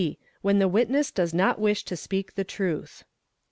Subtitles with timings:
[0.41, 3.03] When the witness does not wish to speak the truth.